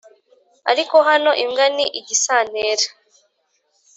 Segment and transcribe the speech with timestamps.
[0.71, 2.85] ariko hano imbwa ni igisantera